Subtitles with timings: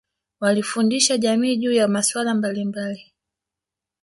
[0.39, 3.13] walifundisha jamii juu ya masuala mbalimbali